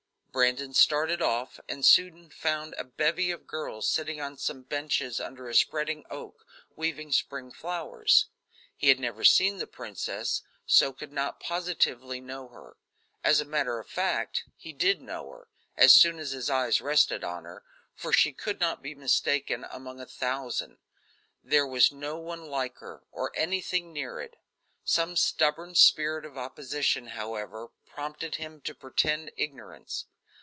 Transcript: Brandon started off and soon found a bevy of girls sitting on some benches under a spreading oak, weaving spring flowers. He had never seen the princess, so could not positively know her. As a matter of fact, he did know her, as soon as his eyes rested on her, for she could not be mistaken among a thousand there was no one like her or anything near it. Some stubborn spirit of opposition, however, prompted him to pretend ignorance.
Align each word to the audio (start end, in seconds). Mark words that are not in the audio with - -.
Brandon 0.33 0.73
started 0.73 1.21
off 1.21 1.59
and 1.67 1.85
soon 1.85 2.29
found 2.29 2.73
a 2.77 2.85
bevy 2.85 3.31
of 3.31 3.45
girls 3.45 3.89
sitting 3.91 4.21
on 4.21 4.37
some 4.37 4.63
benches 4.63 5.19
under 5.19 5.49
a 5.49 5.53
spreading 5.53 6.05
oak, 6.09 6.45
weaving 6.73 7.11
spring 7.11 7.51
flowers. 7.51 8.27
He 8.77 8.87
had 8.87 8.97
never 8.97 9.25
seen 9.25 9.57
the 9.57 9.67
princess, 9.67 10.41
so 10.65 10.93
could 10.93 11.11
not 11.11 11.41
positively 11.41 12.21
know 12.21 12.47
her. 12.47 12.77
As 13.25 13.41
a 13.41 13.45
matter 13.45 13.77
of 13.77 13.89
fact, 13.89 14.45
he 14.55 14.71
did 14.71 15.01
know 15.01 15.29
her, 15.31 15.49
as 15.75 15.93
soon 15.93 16.17
as 16.17 16.31
his 16.31 16.49
eyes 16.49 16.79
rested 16.79 17.25
on 17.25 17.43
her, 17.43 17.65
for 17.93 18.13
she 18.13 18.31
could 18.31 18.61
not 18.61 18.81
be 18.81 18.95
mistaken 18.95 19.65
among 19.69 19.99
a 19.99 20.05
thousand 20.05 20.77
there 21.43 21.67
was 21.67 21.91
no 21.91 22.17
one 22.17 22.45
like 22.45 22.77
her 22.77 23.03
or 23.11 23.33
anything 23.35 23.91
near 23.91 24.21
it. 24.21 24.37
Some 24.85 25.17
stubborn 25.17 25.75
spirit 25.75 26.23
of 26.25 26.37
opposition, 26.37 27.07
however, 27.07 27.71
prompted 27.85 28.35
him 28.35 28.61
to 28.61 28.73
pretend 28.73 29.33
ignorance. 29.35 30.05